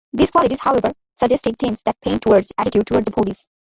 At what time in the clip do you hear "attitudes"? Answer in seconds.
2.57-2.85